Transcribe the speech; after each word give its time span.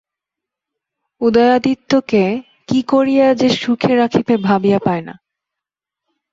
উদয়াদিত্যকে 1.21 2.23
কী 2.67 2.79
করিয়া 2.83 3.27
যে 3.33 3.49
সুখে 3.55 3.93
রাখিবে 3.95 4.33
ভাবিয়া 4.37 4.79
পায় 4.79 5.01
না। 5.01 5.13